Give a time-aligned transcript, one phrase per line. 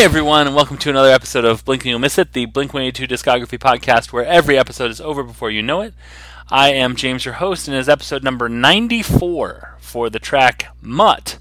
[0.00, 3.06] everyone, and welcome to another episode of Blink and You'll Miss It, the Blink 182
[3.06, 5.94] discography podcast where every episode is over before you know it.
[6.50, 11.38] I am James, your host, and it is episode number 94 for the track Mutt,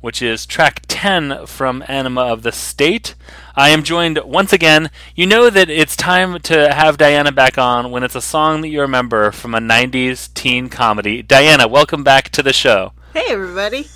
[0.00, 3.14] which is track 10 from Enema of the State.
[3.54, 4.90] I am joined once again.
[5.14, 8.68] You know that it's time to have Diana back on when it's a song that
[8.68, 11.22] you remember from a 90s teen comedy.
[11.22, 12.92] Diana, welcome back to the show.
[13.14, 13.86] Hey, everybody.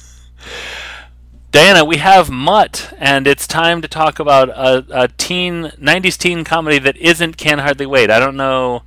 [1.50, 6.44] Diana, we have Mutt, and it's time to talk about a, a teen '90s teen
[6.44, 8.10] comedy that isn't Can Hardly Wait.
[8.10, 8.82] I don't know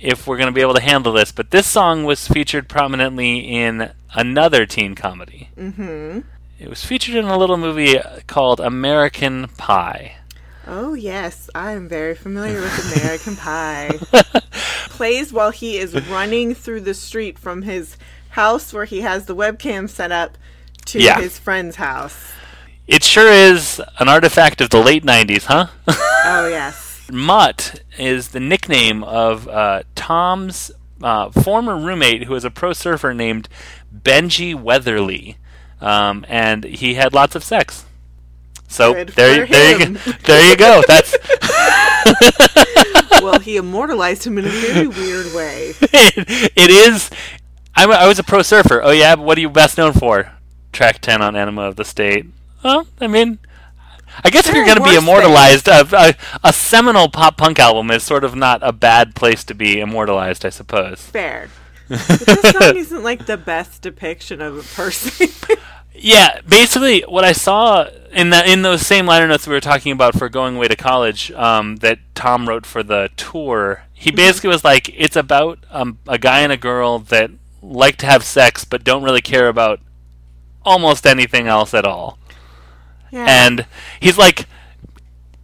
[0.00, 3.38] if we're going to be able to handle this, but this song was featured prominently
[3.38, 5.50] in another teen comedy.
[5.56, 6.20] Mm-hmm.
[6.58, 10.16] It was featured in a little movie called American Pie.
[10.66, 14.00] Oh yes, I am very familiar with American Pie.
[14.88, 17.96] Plays while he is running through the street from his
[18.30, 20.36] house where he has the webcam set up
[20.86, 21.20] to Yeah.
[21.20, 22.32] his friend's house.
[22.86, 25.66] It sure is an artifact of the late '90s, huh?
[26.24, 27.06] Oh yes.
[27.10, 30.70] Mutt is the nickname of uh, Tom's
[31.02, 33.48] uh, former roommate, who was a pro surfer named
[33.94, 35.36] Benji Weatherley,
[35.80, 37.84] um, and he had lots of sex.
[38.68, 40.00] So Good there, there you go.
[40.24, 40.82] There you go.
[40.88, 41.14] That's
[43.22, 45.74] well, he immortalized him in a very weird way.
[45.80, 47.10] it, it is.
[47.74, 48.80] I'm a, I was a pro surfer.
[48.82, 50.32] Oh yeah, what are you best known for?
[50.82, 52.26] Track ten on Enema of the State.
[52.64, 53.38] Well, I mean,
[54.24, 57.92] I guess if you're going to be immortalized, a, a, a seminal pop punk album
[57.92, 61.00] is sort of not a bad place to be immortalized, I suppose.
[61.00, 61.50] Fair.
[61.88, 65.28] This song isn't like the best depiction of a person.
[65.94, 69.92] Yeah, basically, what I saw in that in those same liner notes we were talking
[69.92, 74.48] about for going away to college, um, that Tom wrote for the tour, he basically
[74.48, 77.30] was like, it's about um, a guy and a girl that
[77.60, 79.78] like to have sex but don't really care about
[80.64, 82.18] almost anything else at all.
[83.10, 83.26] yeah.
[83.28, 83.66] And
[84.00, 84.46] he's like,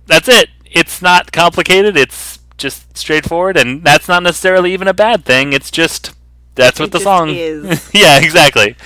[0.06, 0.48] that's it.
[0.70, 1.96] It's not complicated.
[1.96, 5.52] It's just straightforward, and that's not necessarily even a bad thing.
[5.52, 6.14] It's just
[6.54, 7.90] that's It what the song is.
[7.94, 8.76] yeah, exactly.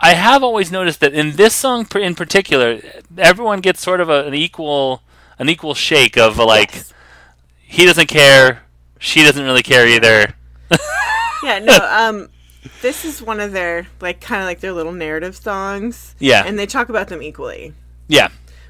[0.00, 2.80] I have always noticed that in this song in particular,
[3.16, 5.02] everyone gets sort of a, an equal
[5.38, 6.94] an equal shake of a, like Yes.
[7.58, 8.62] he doesn't care,
[8.98, 10.34] she doesn't really care either.
[11.42, 12.28] Yeah, no, um
[12.82, 16.14] this is one of their like kind of like their little narrative songs.
[16.18, 16.44] Yeah.
[16.46, 17.72] And they talk about them equally,
[18.08, 18.28] Yeah,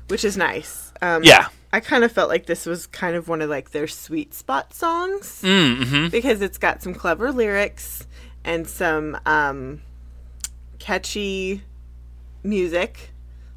[0.09, 0.93] which is nice.
[1.03, 1.49] Um yeah.
[1.72, 4.72] I kind of felt like this was kind of one of like their sweet spot
[4.72, 6.09] songs Mm-hmm.
[6.09, 8.06] because it's got some clever lyrics
[8.44, 9.82] and some um
[10.78, 11.62] catchy
[12.43, 13.10] music.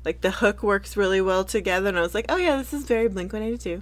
[0.04, 2.84] Like the hook works really well together and I was like, "Oh yeah, this is
[2.86, 3.82] very Blink-182."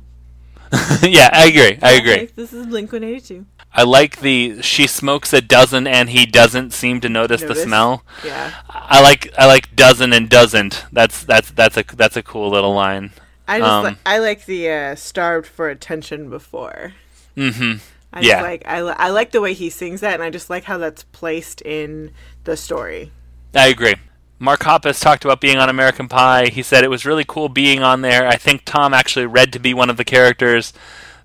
[1.01, 1.79] yeah, I agree.
[1.81, 2.17] I agree.
[2.19, 3.45] Like, this is Blink-182.
[3.71, 8.03] I like the she smokes a dozen and he doesn't seem to notice, the smell.
[8.25, 8.51] Yeah.
[8.67, 10.85] I like I like dozen and doesn't.
[10.91, 13.11] That's that's that's a that's a cool little line.
[13.47, 16.93] I just Um, like I like the uh, starved for attention before.
[17.37, 17.77] Mm-hmm.
[18.11, 18.41] I Yeah.
[18.41, 20.79] like I, li- I like the way he sings that, and I just like how
[20.79, 22.11] that's placed in
[22.45, 23.11] the story.
[23.53, 23.95] I agree.
[24.41, 26.45] Mark Hoppus talked about being on American Pie.
[26.47, 28.25] He said it was really cool being on there.
[28.25, 30.71] I think Tom actually read to be one of the characters.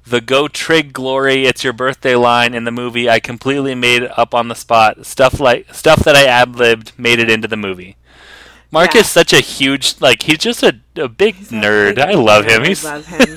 [0.05, 3.09] The Go Trig Glory, it's your birthday line in the movie.
[3.09, 5.07] I completely made it up on the spot.
[5.07, 7.97] Stuff like stuff that I ad libbed made it into the movie.
[8.75, 9.01] Mark Yeah.
[9.01, 11.99] is such a huge like he's just a, a big nerd.
[11.99, 12.63] I love him.
[12.63, 13.35] I He's love him.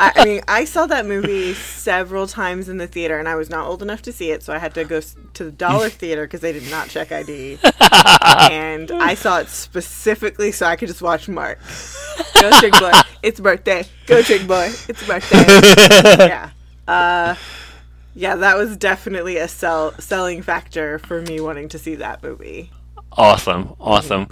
[0.00, 3.48] I, I mean, I saw that movie several times in the theater, and I was
[3.50, 6.24] not old enough to see it, so I had to go to the dollar theater
[6.26, 7.58] because they did not check ID.
[8.50, 11.58] and I saw it specifically so I could just watch Mark.
[12.40, 12.92] Go Trig Boy,
[13.22, 13.84] it's birthday.
[14.06, 16.26] Go Trig Boy, it's birthday.
[16.28, 16.50] yeah.
[16.86, 17.34] Uh,
[18.14, 22.70] yeah, that was definitely a sell selling factor for me wanting to see that movie.
[23.12, 23.74] awesome.
[23.80, 24.28] Awesome.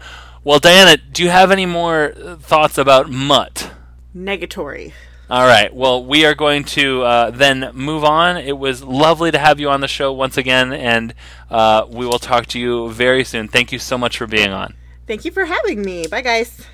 [0.46, 3.68] Well, Diana, do you have any more uh, thoughts about Mutt?
[4.16, 4.92] Negatory.
[5.28, 5.74] All right.
[5.74, 8.36] Well, we are going to uh, then move on.
[8.36, 11.14] It was lovely to have you on the show once again, and
[11.50, 13.48] uh, we will talk to you very soon.
[13.48, 14.74] Thank you so much for being on.
[15.08, 16.06] Thank you for having me.
[16.06, 16.64] Bye, guys.